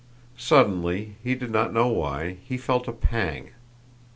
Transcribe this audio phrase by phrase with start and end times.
[0.39, 3.51] Suddenly, he did not know why, he felt a pang.